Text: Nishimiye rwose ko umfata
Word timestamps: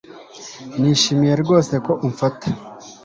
Nishimiye 0.79 1.35
rwose 1.43 1.73
ko 1.85 1.91
umfata 2.05 2.47